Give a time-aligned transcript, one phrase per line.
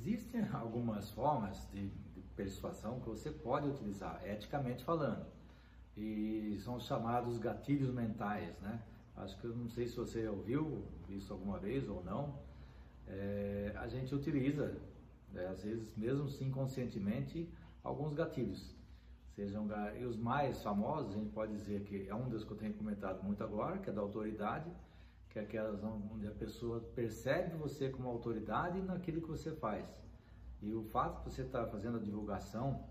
[0.00, 5.26] Existem algumas formas de, de persuasão que você pode utilizar, eticamente falando,
[5.94, 8.82] e são chamados gatilhos mentais, né?
[9.14, 12.34] Acho que eu não sei se você ouviu isso alguma vez ou não.
[13.06, 14.74] É, a gente utiliza,
[15.34, 17.46] né, às vezes, mesmo inconscientemente,
[17.84, 18.74] alguns gatilhos.
[19.36, 19.68] Sejam
[20.00, 22.72] e os mais famosos, a gente pode dizer que é um dos que eu tenho
[22.72, 24.70] comentado muito agora, que é da autoridade,
[25.30, 29.88] que é aquelas onde a pessoa percebe você como autoridade naquilo que você faz.
[30.60, 32.84] E o fato de você estar fazendo a divulgação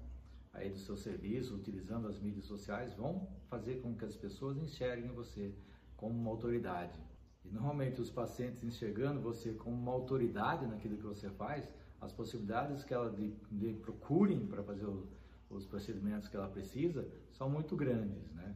[0.53, 5.11] aí do seu serviço, utilizando as mídias sociais, vão fazer com que as pessoas enxerguem
[5.11, 5.53] você
[5.97, 6.99] como uma autoridade.
[7.43, 12.83] E normalmente os pacientes enxergando você como uma autoridade naquilo que você faz, as possibilidades
[12.85, 15.07] que ela de, de procurem para fazer o,
[15.49, 18.55] os procedimentos que ela precisa são muito grandes, né?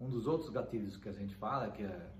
[0.00, 2.10] Um dos outros gatilhos que a gente fala, que é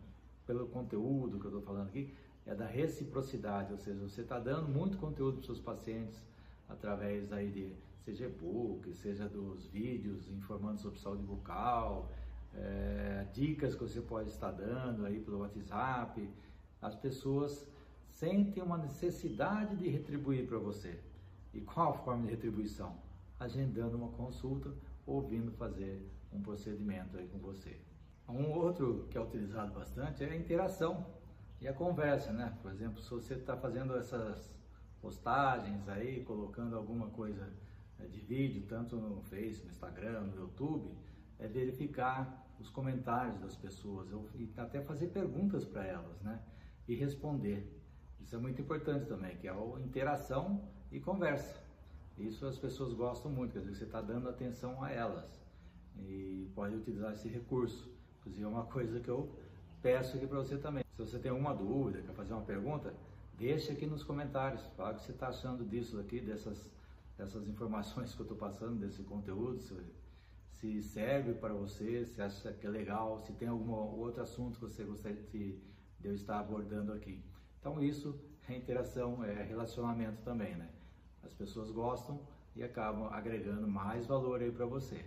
[0.46, 2.14] pelo conteúdo que eu estou falando aqui,
[2.46, 6.18] é da reciprocidade, ou seja, você está dando muito conteúdo para os seus pacientes
[6.68, 7.73] através aí de
[8.05, 12.10] seja e-book, seja dos vídeos informando sobre saúde bucal,
[12.54, 16.29] é, dicas que você pode estar dando aí pelo WhatsApp.
[16.80, 17.66] As pessoas
[18.10, 20.98] sentem uma necessidade de retribuir para você.
[21.54, 22.96] E qual a forma de retribuição?
[23.38, 24.73] Agendando uma consulta
[25.07, 27.76] ou vindo fazer um procedimento aí com você.
[28.28, 31.04] Um outro que é utilizado bastante é a interação
[31.60, 32.56] e a conversa, né?
[32.62, 34.52] Por exemplo, se você está fazendo essas
[35.01, 37.52] postagens aí, colocando alguma coisa
[37.98, 40.96] eh, de vídeo, tanto no Facebook, no Instagram, no YouTube,
[41.38, 46.40] é verificar os comentários das pessoas e até fazer perguntas para elas, né?
[46.86, 47.80] E responder.
[48.20, 51.60] Isso é muito importante também, que é a interação e conversa.
[52.16, 55.42] Isso as pessoas gostam muito, quer dizer, você está dando atenção a elas
[55.96, 57.91] e pode utilizar esse recurso.
[58.23, 59.28] Inclusive é uma coisa que eu
[59.82, 60.84] peço aqui para você também.
[60.95, 62.95] Se você tem alguma dúvida, quer fazer uma pergunta,
[63.37, 64.62] deixa aqui nos comentários.
[64.76, 66.70] Fala o que você está achando disso aqui, dessas,
[67.19, 69.60] dessas informações que eu estou passando, desse conteúdo.
[69.60, 69.75] Se,
[70.53, 74.66] se serve para você, se acha que é legal, se tem algum outro assunto que
[74.66, 75.58] você gostaria de,
[75.98, 77.20] de eu estar abordando aqui.
[77.58, 78.16] Então isso
[78.48, 80.68] é interação, é relacionamento também, né?
[81.24, 82.20] As pessoas gostam
[82.54, 85.04] e acabam agregando mais valor aí para você.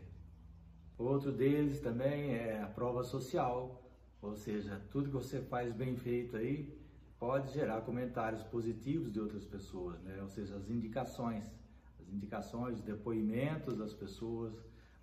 [0.97, 3.83] Outro deles também é a prova social,
[4.21, 6.73] ou seja, tudo que você faz bem feito aí
[7.19, 10.19] pode gerar comentários positivos de outras pessoas, né?
[10.21, 11.51] Ou seja, as indicações,
[11.99, 14.53] as indicações, os depoimentos das pessoas.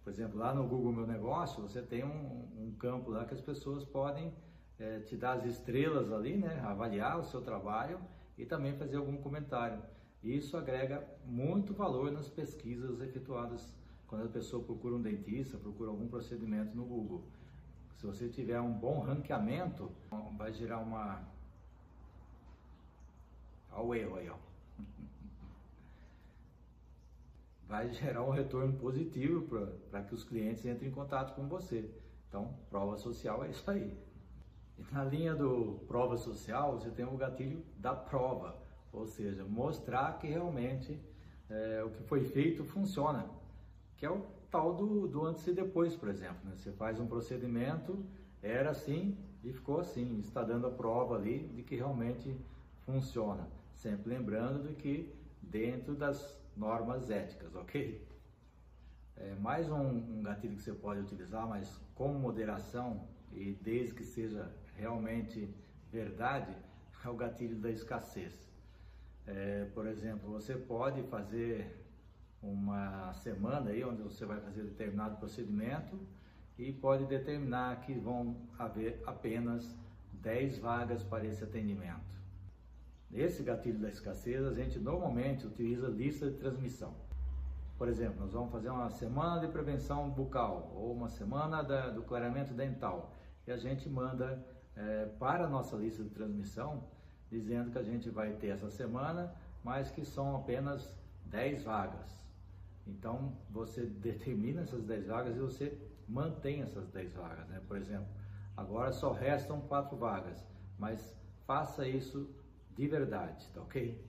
[0.02, 3.40] Por exemplo, lá no Google Meu Negócio, você tem um, um campo lá que as
[3.40, 4.32] pessoas podem
[4.78, 6.60] é, te dar as estrelas ali, né?
[6.64, 8.00] Avaliar o seu trabalho
[8.38, 9.82] e também fazer algum comentário.
[10.22, 13.81] Isso agrega muito valor nas pesquisas efetuadas
[14.12, 17.24] quando a pessoa procura um dentista, procura algum procedimento no Google.
[17.96, 19.90] Se você tiver um bom ranqueamento,
[20.36, 21.26] vai gerar uma.
[23.70, 24.36] Olha o erro aí, ó.
[27.66, 29.48] Vai gerar um retorno positivo
[29.90, 31.90] para que os clientes entrem em contato com você.
[32.28, 33.96] Então, prova social é isso aí.
[34.78, 38.58] E na linha do prova social, você tem o gatilho da prova,
[38.92, 41.00] ou seja, mostrar que realmente
[41.48, 43.40] é, o que foi feito funciona
[44.02, 46.38] que é o tal do, do antes e depois, por exemplo.
[46.42, 46.56] Né?
[46.56, 48.04] Você faz um procedimento,
[48.42, 52.36] era assim e ficou assim, está dando a prova ali de que realmente
[52.84, 53.48] funciona.
[53.72, 58.04] Sempre lembrando de que dentro das normas éticas, ok?
[59.16, 64.02] É mais um, um gatilho que você pode utilizar, mas com moderação e desde que
[64.02, 65.48] seja realmente
[65.92, 66.52] verdade,
[67.04, 68.50] é o gatilho da escassez.
[69.28, 71.81] É, por exemplo, você pode fazer
[72.42, 75.98] uma semana aí onde você vai fazer determinado procedimento
[76.58, 79.76] e pode determinar que vão haver apenas
[80.14, 82.12] 10 vagas para esse atendimento.
[83.10, 86.94] Nesse gatilho da escassez, a gente normalmente utiliza lista de transmissão.
[87.76, 92.02] Por exemplo, nós vamos fazer uma semana de prevenção bucal ou uma semana da, do
[92.02, 93.12] clareamento dental
[93.46, 94.44] e a gente manda
[94.76, 96.84] é, para a nossa lista de transmissão
[97.30, 100.94] dizendo que a gente vai ter essa semana, mas que são apenas
[101.26, 102.21] 10 vagas.
[102.86, 107.48] Então, você determina essas 10 vagas e você mantém essas 10 vagas.
[107.48, 107.60] Né?
[107.66, 108.08] Por exemplo,
[108.56, 110.44] agora só restam 4 vagas,
[110.78, 111.14] mas
[111.46, 112.28] faça isso
[112.76, 114.02] de verdade, tá ok?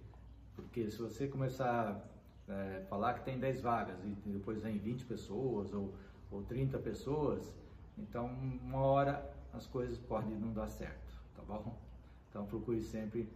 [0.56, 2.10] Porque se você começar
[2.48, 5.94] a é, falar que tem 10 vagas e depois vem 20 pessoas ou,
[6.32, 7.56] ou 30 pessoas,
[7.98, 11.78] então uma hora as coisas podem não dar certo, tá bom?
[12.30, 13.30] Então procure sempre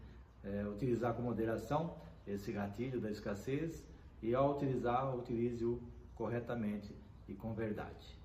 [0.44, 1.96] é, utilizar com moderação
[2.26, 3.87] esse gatilho da escassez
[4.22, 5.82] e ao utilizar, utilize-o
[6.16, 6.96] corretamente
[7.28, 8.18] e com verdade.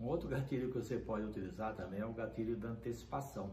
[0.00, 3.50] Um outro gatilho que você pode utilizar também é o gatilho da antecipação.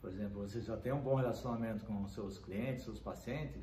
[0.00, 3.62] Por exemplo, você já tem um bom relacionamento com seus clientes, seus pacientes,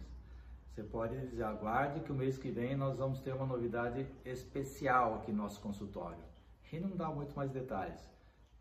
[0.70, 5.16] Você pode dizer, aguarde que o mês que vem nós vamos ter uma novidade especial
[5.16, 6.24] aqui no nosso consultório.
[6.72, 8.08] E não dá muito mais detalhes.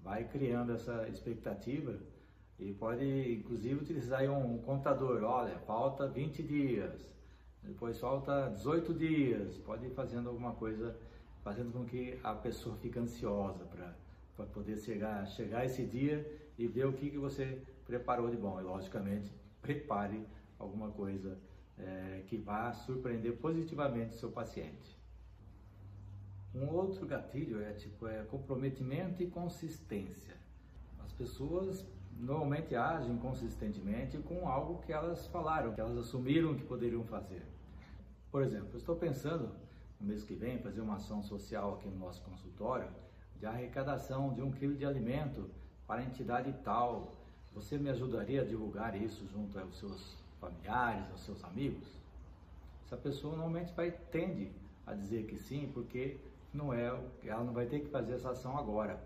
[0.00, 1.99] Vai criando essa expectativa
[2.59, 5.23] e pode, inclusive, utilizar um contador.
[5.25, 7.06] Olha, falta 20 dias,
[7.66, 9.58] depois falta 18 dias.
[9.58, 10.96] Pode ir fazendo alguma coisa,
[11.42, 16.24] fazendo com que a pessoa fique ansiosa para poder chegar, chegar esse dia
[16.56, 18.60] e ver o que, que você preparou de bom.
[18.60, 20.26] E, logicamente, prepare
[20.58, 21.38] alguma coisa
[21.78, 24.96] é, que vá surpreender positivamente o seu paciente.
[26.54, 30.34] Um outro gatilho é tipo é comprometimento e consistência.
[30.98, 31.86] As pessoas
[32.18, 37.42] normalmente agem consistentemente com algo que elas falaram, que elas assumiram que poderiam fazer.
[38.37, 39.50] Por exemplo, eu estou pensando
[39.99, 42.87] no mês que vem fazer uma ação social aqui no nosso consultório
[43.41, 45.49] de arrecadação de um quilo de alimento
[45.87, 47.17] para a entidade tal.
[47.55, 51.88] Você me ajudaria a divulgar isso junto aos seus familiares, aos seus amigos?
[52.85, 54.53] Essa pessoa normalmente vai tende
[54.87, 56.19] a dizer que sim, porque
[56.53, 56.94] não é,
[57.25, 59.03] ela não vai ter que fazer essa ação agora.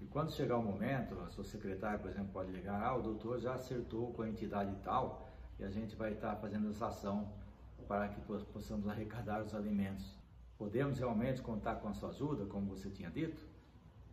[0.00, 3.38] E quando chegar o momento, a sua secretária, por exemplo, pode ligar, ah, o doutor
[3.38, 5.28] já acertou com a entidade tal
[5.60, 7.43] e a gente vai estar fazendo essa ação
[7.86, 10.16] para que possamos arrecadar os alimentos.
[10.58, 13.42] Podemos realmente contar com a sua ajuda, como você tinha dito?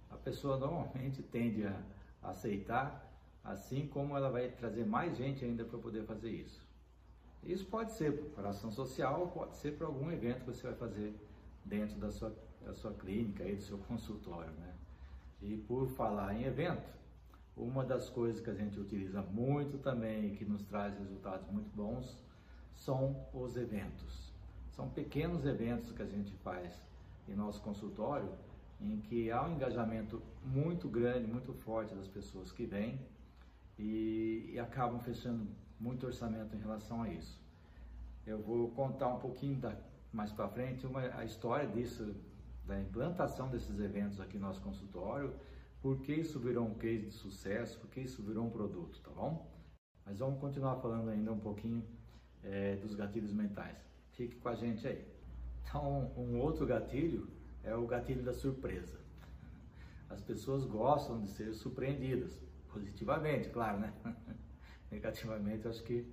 [0.10, 1.82] A pessoa normalmente tende a
[2.22, 3.10] aceitar,
[3.44, 6.62] assim como ela vai trazer mais gente ainda para poder fazer isso.
[7.44, 11.16] Isso pode ser para ação social, pode ser para algum evento que você vai fazer
[11.66, 14.52] dentro da sua, da sua clínica, aí, do seu consultório.
[14.52, 14.74] Né?
[15.42, 16.88] E por falar em evento,
[17.56, 21.70] uma das coisas que a gente utiliza muito também e que nos traz resultados muito
[21.76, 22.18] bons
[22.86, 24.34] são os eventos.
[24.72, 26.82] São pequenos eventos que a gente faz
[27.28, 28.30] em nosso consultório
[28.80, 33.00] em que há um engajamento muito grande, muito forte das pessoas que vêm
[33.78, 35.48] e, e acabam fechando
[35.80, 37.40] muito orçamento em relação a isso.
[38.26, 39.76] Eu vou contar um pouquinho da,
[40.12, 42.16] mais para frente uma, a história disso,
[42.66, 45.32] da implantação desses eventos aqui no nosso consultório,
[45.84, 49.12] por que isso virou um case de sucesso, por que isso virou um produto, tá
[49.12, 49.48] bom?
[50.04, 51.86] Mas vamos continuar falando ainda um pouquinho
[52.44, 53.78] é, dos gatilhos mentais.
[54.12, 55.06] Fique com a gente aí.
[55.64, 57.28] Então, um outro gatilho
[57.64, 59.00] é o gatilho da surpresa.
[60.10, 63.94] As pessoas gostam de ser surpreendidas, positivamente, claro, né?
[64.92, 66.06] Negativamente, acho que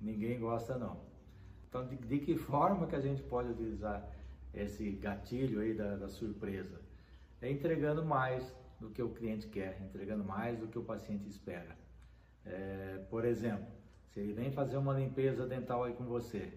[0.00, 1.00] ninguém gosta não.
[1.68, 4.06] Então, de, de, que forma que a gente pode utilizar
[4.54, 6.80] esse gatilho aí da, da surpresa?
[7.40, 11.76] É entregando mais do que o cliente quer, entregando mais do que o paciente espera.
[12.44, 13.66] É, por exemplo,
[14.12, 16.52] se ele vem fazer uma limpeza dental aí com você,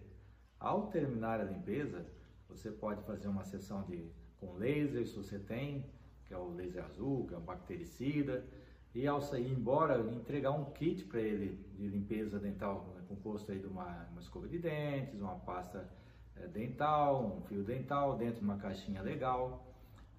[0.59, 2.05] ao terminar a limpeza,
[2.49, 5.85] você pode fazer uma sessão de com laser, se você tem,
[6.25, 8.45] que é o laser azul, que é um bactericida,
[8.93, 13.59] e ao sair embora, entregar um kit para ele de limpeza dental, né, composto aí
[13.59, 15.89] de uma, uma escova de dentes, uma pasta
[16.35, 19.65] é, dental, um fio dental dentro de uma caixinha legal.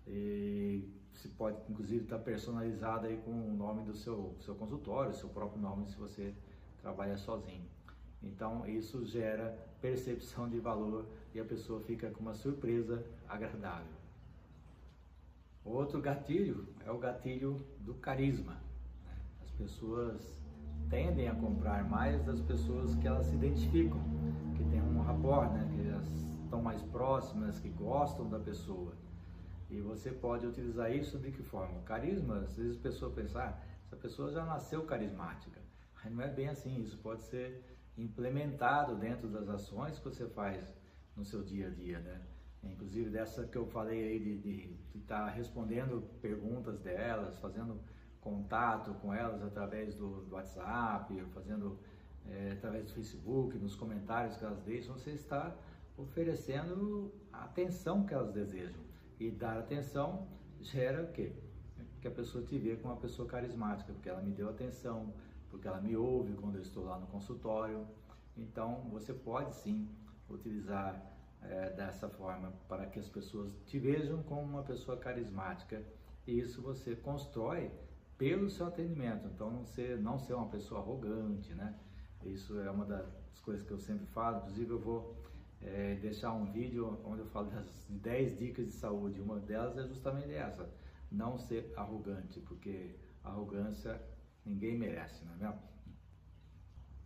[0.06, 5.12] E se pode inclusive estar tá personalizado aí com o nome do seu, seu consultório,
[5.14, 6.34] seu próprio nome se você
[6.86, 7.66] trabalha sozinho.
[8.22, 11.04] Então isso gera percepção de valor
[11.34, 13.96] e a pessoa fica com uma surpresa agradável.
[15.64, 18.52] Outro gatilho é o gatilho do carisma.
[19.04, 19.16] Né?
[19.42, 20.40] As pessoas
[20.88, 24.00] tendem a comprar mais das pessoas que elas se identificam,
[24.56, 25.68] que tem um rapport, né?
[25.74, 26.06] que elas
[26.44, 28.92] estão mais próximas, que gostam da pessoa.
[29.68, 31.80] E você pode utilizar isso de que forma?
[31.80, 35.65] O carisma, às vezes a pessoa pensar, ah, essa pessoa já nasceu carismática.
[36.10, 37.62] Não é bem assim, isso pode ser
[37.96, 40.74] implementado dentro das ações que você faz
[41.16, 42.20] no seu dia a dia, né?
[42.70, 47.80] inclusive dessa que eu falei aí de estar tá respondendo perguntas delas, fazendo
[48.20, 51.78] contato com elas através do, do WhatsApp, fazendo
[52.28, 55.54] é, através do Facebook, nos comentários que elas deixam, você está
[55.96, 58.80] oferecendo a atenção que elas desejam.
[59.18, 60.26] E dar atenção
[60.60, 61.32] gera o quê?
[62.00, 65.14] Que a pessoa te vê como uma pessoa carismática, porque ela me deu atenção,
[65.56, 67.86] porque ela me ouve quando eu estou lá no consultório.
[68.36, 69.88] Então, você pode sim
[70.28, 71.02] utilizar
[71.42, 75.82] é, dessa forma, para que as pessoas te vejam como uma pessoa carismática.
[76.26, 77.70] E isso você constrói
[78.18, 79.26] pelo seu atendimento.
[79.28, 81.74] Então, não ser, não ser uma pessoa arrogante, né?
[82.22, 84.38] Isso é uma das coisas que eu sempre falo.
[84.38, 85.16] Inclusive, eu vou
[85.62, 89.22] é, deixar um vídeo onde eu falo das 10 dicas de saúde.
[89.22, 90.68] Uma delas é justamente essa:
[91.10, 92.94] não ser arrogante, porque
[93.24, 93.98] arrogância
[94.46, 95.60] ninguém merece, não é mesmo?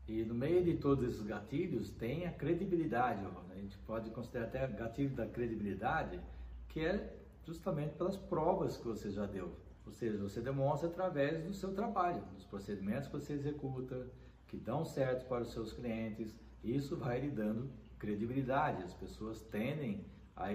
[0.06, 3.24] E no meio de todos esses gatilhos tem a credibilidade.
[3.50, 6.20] A gente pode considerar até gatilho da credibilidade,
[6.68, 7.16] que é
[7.46, 9.56] justamente pelas provas que você já deu.
[9.86, 14.06] Ou seja, você demonstra através do seu trabalho, dos procedimentos que você executa,
[14.48, 16.36] que dão certo para os seus clientes.
[16.62, 18.82] Isso vai lhe dando credibilidade.
[18.82, 20.04] As pessoas tendem
[20.34, 20.48] a,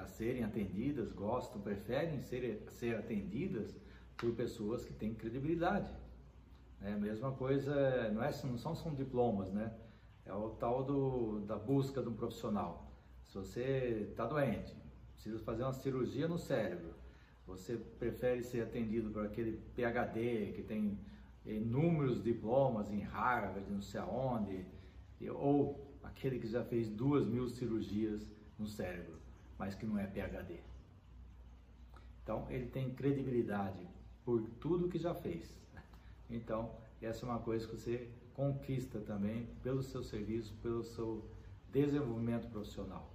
[0.00, 3.76] a serem atendidas, gostam, preferem ser, ser atendidas
[4.16, 5.90] por pessoas que têm credibilidade.
[6.84, 9.72] É a mesma coisa, não, é, não são, são diplomas, né?
[10.24, 12.90] É o tal do, da busca de um profissional.
[13.24, 14.76] Se você está doente,
[15.14, 16.92] precisa fazer uma cirurgia no cérebro,
[17.46, 20.98] você prefere ser atendido por aquele PhD que tem
[21.44, 24.64] inúmeros diplomas em Harvard, não sei aonde,
[25.30, 29.16] ou aquele que já fez duas mil cirurgias no cérebro,
[29.58, 30.60] mas que não é PhD.
[32.22, 33.88] Então, ele tem credibilidade
[34.24, 35.61] por tudo que já fez.
[36.32, 36.70] Então,
[37.00, 41.22] essa é uma coisa que você conquista também pelo seu serviço, pelo seu
[41.70, 43.10] desenvolvimento profissional.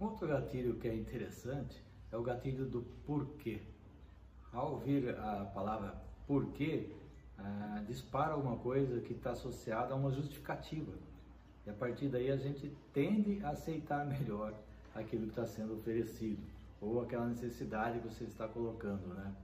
[0.00, 1.82] Um outro gatilho que é interessante
[2.12, 3.60] é o gatilho do porquê.
[4.52, 6.90] Ao ouvir a palavra porquê,
[7.38, 10.92] ah, dispara alguma coisa que está associada a uma justificativa.
[11.66, 14.54] E a partir daí a gente tende a aceitar melhor
[14.94, 16.42] aquilo que está sendo oferecido
[16.80, 19.34] ou aquela necessidade que você está colocando, né?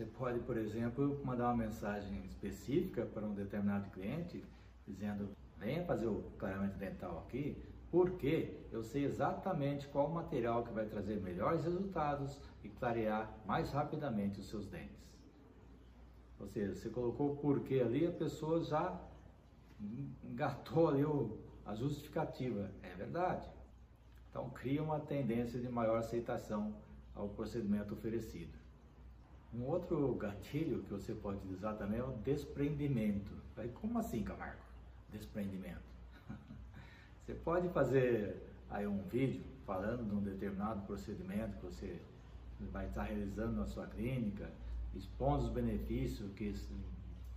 [0.00, 4.42] Você pode, por exemplo, mandar uma mensagem específica para um determinado cliente
[4.86, 5.28] dizendo:
[5.58, 11.20] venha fazer o clareamento dental aqui, porque eu sei exatamente qual material que vai trazer
[11.20, 15.06] melhores resultados e clarear mais rapidamente os seus dentes.
[16.38, 18.98] Ou seja, você colocou o porquê ali, a pessoa já
[20.24, 22.70] engatou ali o, a justificativa.
[22.82, 23.46] É verdade.
[24.30, 26.74] Então cria uma tendência de maior aceitação
[27.14, 28.59] ao procedimento oferecido.
[29.52, 33.32] Um outro gatilho que você pode utilizar também é o desprendimento.
[33.56, 34.62] Aí, como assim, Camargo?
[35.10, 35.82] Desprendimento.
[37.26, 38.36] você pode fazer
[38.70, 42.00] aí um vídeo falando de um determinado procedimento que você
[42.72, 44.50] vai estar realizando na sua clínica,
[44.94, 46.74] expondo os benefícios que esse,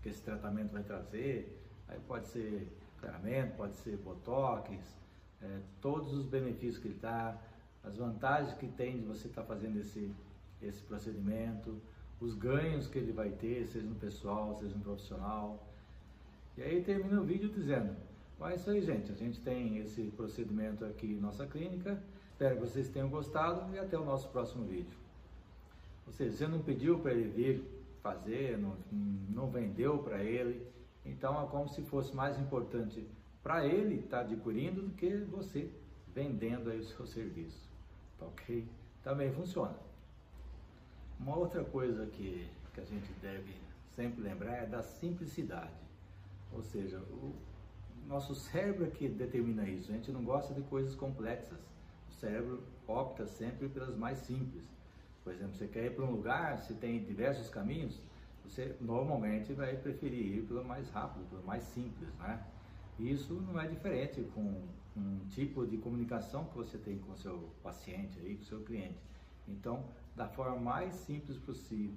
[0.02, 1.60] que esse tratamento vai trazer.
[1.88, 2.68] Aí pode ser
[3.00, 4.72] clareamento, pode ser botox,
[5.42, 7.38] é, todos os benefícios que ele dá,
[7.84, 10.12] as vantagens que tem de você estar fazendo esse,
[10.62, 11.82] esse procedimento,
[12.24, 15.68] os ganhos que ele vai ter, seja no pessoal, seja no profissional.
[16.58, 17.96] E aí termina o vídeo dizendo,
[18.42, 22.02] é isso aí gente, a gente tem esse procedimento aqui em nossa clínica,
[22.32, 24.98] espero que vocês tenham gostado e até o nosso próximo vídeo.
[26.08, 27.64] Ou seja, você não pediu para ele vir
[28.02, 28.76] fazer, não,
[29.30, 30.66] não vendeu para ele,
[31.06, 33.06] então é como se fosse mais importante
[33.42, 35.70] para ele estar tá adquirindo do que você
[36.14, 37.70] vendendo aí o seu serviço.
[38.18, 38.66] Tá ok?
[39.04, 39.76] Também funciona.
[41.26, 43.56] Uma outra coisa que, que a gente deve
[43.96, 45.72] sempre lembrar é da simplicidade.
[46.52, 47.34] Ou seja, o
[48.10, 49.90] nosso cérebro é que determina isso.
[49.90, 51.58] A gente não gosta de coisas complexas.
[52.10, 54.66] O cérebro opta sempre pelas mais simples.
[55.24, 58.02] Por exemplo, você quer ir para um lugar, se tem diversos caminhos,
[58.44, 62.46] você normalmente vai preferir ir pelo mais rápido, pelo mais simples, né?
[63.00, 64.62] Isso não é diferente com
[64.98, 68.60] um tipo de comunicação que você tem com o seu paciente aí, com o seu
[68.66, 69.00] cliente.
[69.48, 69.84] Então,
[70.16, 71.96] da forma mais simples possível,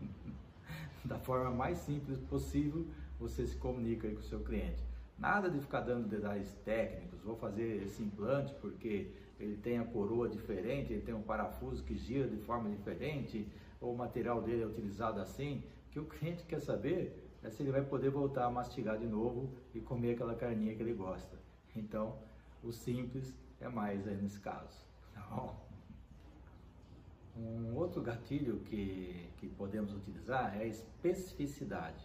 [1.04, 2.86] da forma mais simples possível,
[3.18, 4.82] você se comunica com o seu cliente.
[5.18, 10.28] Nada de ficar dando detalhes técnicos, vou fazer esse implante porque ele tem a coroa
[10.28, 13.46] diferente, ele tem um parafuso que gira de forma diferente,
[13.80, 17.72] ou o material dele é utilizado assim, que o cliente quer saber é se ele
[17.72, 21.38] vai poder voltar a mastigar de novo e comer aquela carninha que ele gosta.
[21.74, 22.18] Então,
[22.62, 24.84] o simples é mais aí nesse caso.
[25.14, 25.69] Tá bom?
[27.40, 32.04] Um outro gatilho que, que podemos utilizar é a especificidade.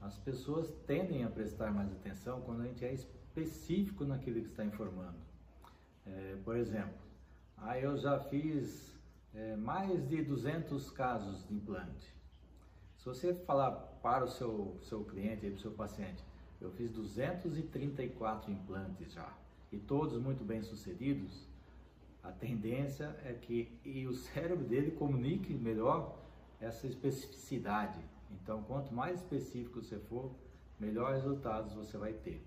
[0.00, 4.64] As pessoas tendem a prestar mais atenção quando a gente é específico naquilo que está
[4.64, 5.18] informando.
[6.06, 6.94] É, por exemplo,
[7.56, 8.94] ah, eu já fiz
[9.34, 12.14] é, mais de 200 casos de implante.
[12.98, 16.22] Se você falar para o seu, seu cliente, para o seu paciente,
[16.60, 19.32] eu fiz 234 implantes já,
[19.72, 21.46] e todos muito bem sucedidos,
[22.24, 26.18] a tendência é que e o cérebro dele comunique melhor
[26.58, 28.00] essa especificidade.
[28.30, 30.34] Então, quanto mais específico você for,
[30.80, 32.42] melhores resultados você vai ter.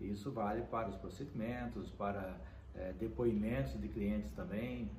[0.00, 2.36] Isso vale para os procedimentos, para
[2.74, 4.90] é, depoimentos de clientes também.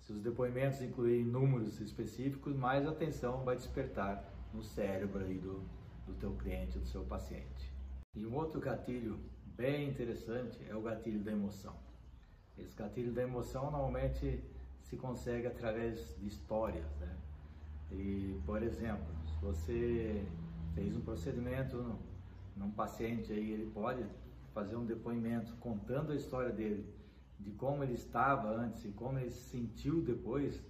[0.00, 5.62] Se os depoimentos incluírem números específicos, mais atenção vai despertar no cérebro aí do,
[6.06, 7.72] do teu cliente, do seu paciente.
[8.14, 9.18] E um outro gatilho
[9.56, 11.83] bem interessante é o gatilho da emoção.
[12.58, 14.42] Esse gatilho da emoção normalmente
[14.82, 17.16] se consegue através de histórias, né?
[17.90, 20.24] E, por exemplo, se você
[20.74, 21.98] fez um procedimento
[22.56, 24.04] num paciente aí, ele pode
[24.52, 26.86] fazer um depoimento contando a história dele,
[27.40, 30.62] de como ele estava antes e como ele se sentiu depois,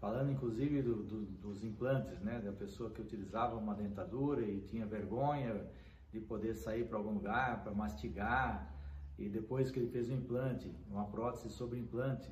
[0.00, 4.86] falando inclusive do, do, dos implantes, né, da pessoa que utilizava uma dentadura e tinha
[4.86, 5.66] vergonha
[6.12, 8.72] de poder sair para algum lugar para mastigar,
[9.18, 12.30] e depois que ele fez o implante, uma prótese sobre implante,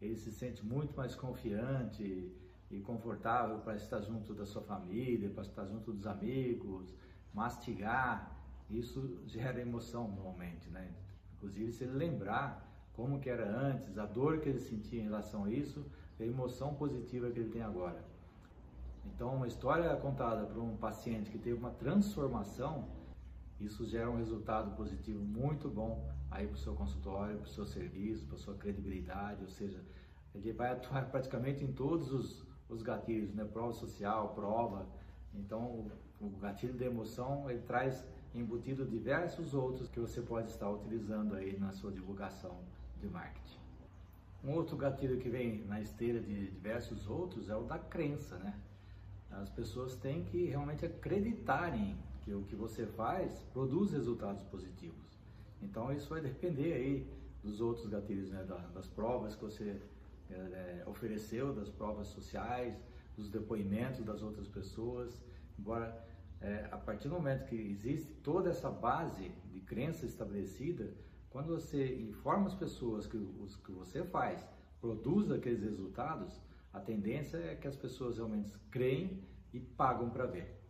[0.00, 2.32] ele se sente muito mais confiante
[2.70, 6.94] e confortável para estar junto da sua família, para estar junto dos amigos,
[7.32, 8.34] mastigar,
[8.68, 10.92] isso gera emoção normalmente, né?
[11.36, 12.64] Inclusive se ele lembrar
[12.94, 15.84] como que era antes, a dor que ele sentia em relação a isso,
[16.18, 18.04] a emoção positiva que ele tem agora.
[19.04, 22.88] Então, uma história contada por um paciente que teve uma transformação,
[23.60, 27.64] isso gera um resultado positivo muito bom aí para o seu consultório, para o seu
[27.64, 29.80] serviço, para a sua credibilidade, ou seja,
[30.34, 33.44] ele vai atuar praticamente em todos os, os gatilhos, né?
[33.44, 34.86] Prova social, prova.
[35.32, 40.68] Então, o, o gatilho da emoção, ele traz embutido diversos outros que você pode estar
[40.68, 42.58] utilizando aí na sua divulgação
[43.00, 43.58] de marketing.
[44.42, 48.58] Um outro gatilho que vem na esteira de diversos outros é o da crença, né?
[49.30, 55.03] As pessoas têm que realmente acreditarem que o que você faz produz resultados positivos.
[55.62, 57.10] Então isso vai depender aí
[57.42, 58.44] dos outros gatilhos, né?
[58.74, 59.80] das provas que você
[60.30, 62.78] é, ofereceu, das provas sociais,
[63.16, 65.22] dos depoimentos das outras pessoas.
[65.58, 66.04] Embora
[66.40, 70.92] é, a partir do momento que existe toda essa base de crença estabelecida,
[71.30, 74.46] quando você informa as pessoas que o que você faz
[74.80, 76.40] produz aqueles resultados,
[76.72, 80.60] a tendência é que as pessoas realmente creem e pagam para ver.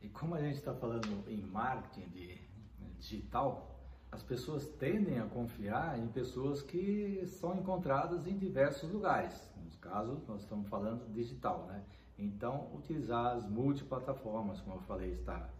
[0.00, 2.38] E como a gente está falando em marketing de,
[2.98, 3.76] digital,
[4.10, 9.50] as pessoas tendem a confiar em pessoas que são encontradas em diversos lugares.
[9.56, 11.84] No caso, nós estamos falando digital, né?
[12.18, 15.50] Então, utilizar as multiplataformas, como eu falei, está.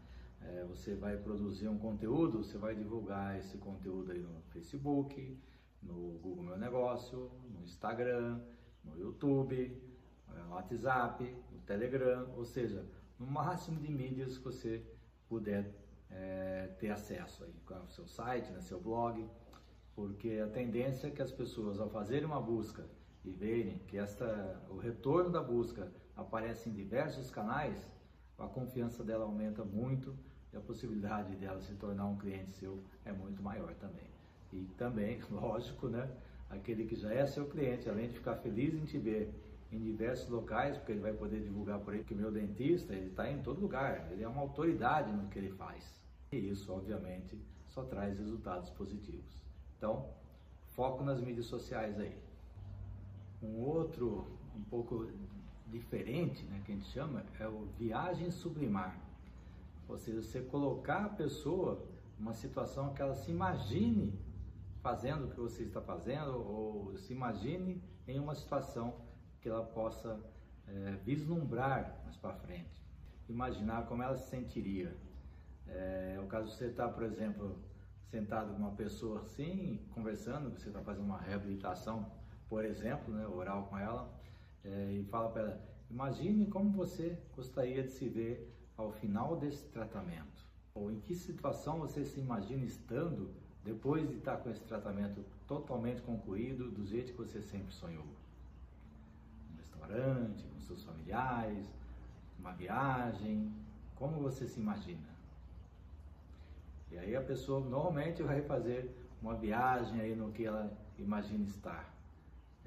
[0.40, 5.38] É, você vai produzir um conteúdo, você vai divulgar esse conteúdo aí no Facebook,
[5.82, 8.40] no Google Meu Negócio, no Instagram,
[8.84, 9.80] no YouTube,
[10.28, 12.86] no WhatsApp, no Telegram, ou seja,
[13.18, 14.82] no máximo de mídias que você
[15.28, 15.74] puder
[16.10, 19.28] é, ter acesso aí, com o seu site, né, seu blog,
[19.94, 22.84] porque a tendência é que as pessoas ao fazerem uma busca
[23.24, 27.92] e verem que esta, o retorno da busca aparece em diversos canais,
[28.38, 30.14] a confiança dela aumenta muito
[30.52, 34.06] e a possibilidade dela se tornar um cliente seu é muito maior também.
[34.52, 36.08] E também, lógico, né,
[36.50, 39.32] aquele que já é seu cliente, além de ficar feliz em te ver
[39.72, 43.08] em diversos locais, porque ele vai poder divulgar por aí que o meu dentista, ele
[43.08, 45.95] está em todo lugar, ele é uma autoridade no que ele faz.
[46.32, 49.42] E isso, obviamente, só traz resultados positivos.
[49.76, 50.08] Então,
[50.68, 52.16] foco nas mídias sociais aí.
[53.42, 55.08] Um outro, um pouco
[55.68, 58.98] diferente, né, que a gente chama, é o viagem sublimar.
[59.88, 61.84] Ou seja, você colocar a pessoa
[62.18, 64.18] numa situação que ela se imagine
[64.82, 68.94] fazendo o que você está fazendo ou se imagine em uma situação
[69.40, 70.18] que ela possa
[70.68, 72.82] é, vislumbrar mais para frente,
[73.28, 74.96] imaginar como ela se sentiria.
[75.68, 77.58] É, o caso de você estar, por exemplo,
[78.10, 82.10] sentado com uma pessoa assim, conversando, você está fazendo uma reabilitação,
[82.48, 84.08] por exemplo, né, oral com ela,
[84.64, 89.66] é, e fala para ela, imagine como você gostaria de se ver ao final desse
[89.66, 90.44] tratamento.
[90.74, 93.30] Ou em que situação você se imagina estando
[93.64, 98.04] depois de estar com esse tratamento totalmente concluído, do jeito que você sempre sonhou
[99.86, 101.66] restaurante, com seus familiares,
[102.38, 103.52] uma viagem,
[103.94, 105.15] como você se imagina?
[106.90, 111.94] E aí a pessoa normalmente vai fazer uma viagem aí no que ela imagina estar.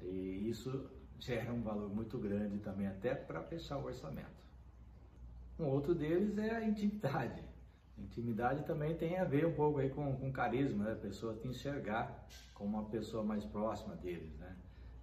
[0.00, 4.40] E isso gera um valor muito grande também até para fechar o orçamento.
[5.58, 7.42] Um outro deles é a intimidade.
[7.98, 10.92] Intimidade também tem a ver um pouco aí com, com carisma, né?
[10.92, 14.56] a pessoa te enxergar como uma pessoa mais próxima deles, né?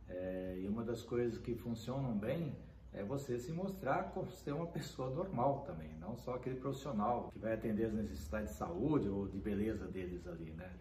[0.09, 2.55] É, e uma das coisas que funcionam bem
[2.97, 7.37] é você se mostrar como ser uma pessoa normal também, não só aquele profissional que
[7.37, 10.71] vai atender as necessidades de saúde ou de beleza deles ali, né?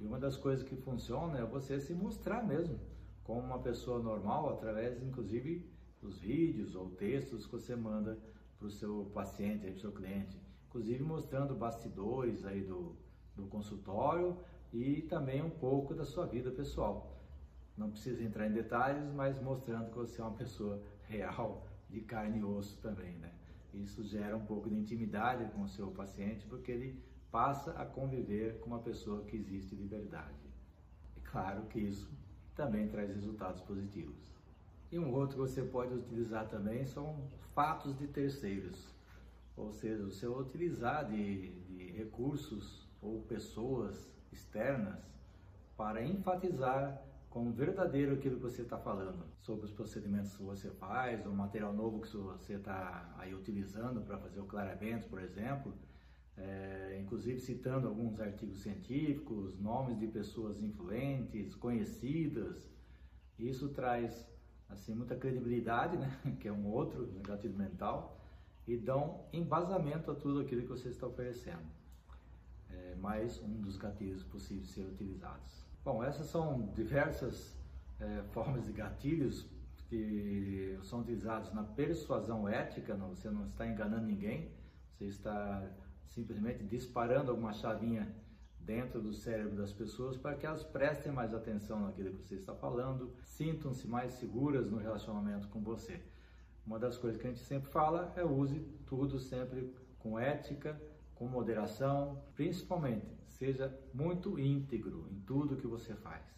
[0.00, 2.78] E uma das coisas que funciona é você se mostrar mesmo
[3.24, 5.68] como uma pessoa normal através, inclusive,
[6.00, 8.16] dos vídeos ou textos que você manda
[8.56, 12.94] para o seu paciente, para o seu cliente, inclusive mostrando bastidores aí do,
[13.34, 14.36] do consultório
[14.72, 17.18] e também um pouco da sua vida pessoal.
[17.76, 22.38] Não precisa entrar em detalhes, mas mostrando que você é uma pessoa real, de carne
[22.40, 23.32] e osso também, né?
[23.74, 28.58] Isso gera um pouco de intimidade com o seu paciente, porque ele passa a conviver
[28.60, 30.34] com uma pessoa que existe de verdade.
[31.16, 32.10] E claro que isso
[32.54, 34.38] também traz resultados positivos.
[34.90, 37.16] E um outro que você pode utilizar também são
[37.54, 38.88] fatos de terceiros,
[39.56, 44.98] ou seja, você utilizar de, de recursos ou pessoas externas
[45.76, 51.24] para enfatizar como verdadeiro aquilo que você está falando, sobre os procedimentos que você faz,
[51.26, 55.74] o material novo que você está aí utilizando para fazer o clareamento, por exemplo,
[56.36, 62.70] é, inclusive citando alguns artigos científicos, nomes de pessoas influentes, conhecidas.
[63.38, 64.26] Isso traz
[64.68, 66.18] assim muita credibilidade, né?
[66.40, 68.18] que é um outro gatilho mental,
[68.66, 71.66] e dão embasamento a tudo aquilo que você está oferecendo.
[72.70, 75.67] É mais um dos gatilhos possíveis de ser utilizados.
[75.84, 77.56] Bom, essas são diversas
[78.00, 79.46] é, formas de gatilhos
[79.88, 84.52] que são utilizados na persuasão ética, não, você não está enganando ninguém,
[84.92, 85.66] você está
[86.08, 88.14] simplesmente disparando alguma chavinha
[88.60, 92.54] dentro do cérebro das pessoas para que elas prestem mais atenção naquilo que você está
[92.54, 96.02] falando, sintam-se mais seguras no relacionamento com você.
[96.66, 100.78] Uma das coisas que a gente sempre fala é use tudo sempre com ética,
[101.14, 106.37] com moderação, principalmente seja muito íntegro em tudo que você faz.